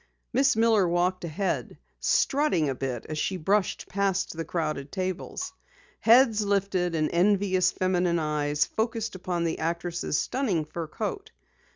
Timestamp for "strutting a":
1.99-2.73